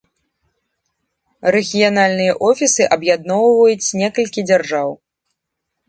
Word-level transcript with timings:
Рэгіянальныя 1.57 2.33
офісы 2.49 2.83
аб'ядноўваюць 2.99 3.93
некалькі 4.05 4.49
дзяржаў. 4.53 4.89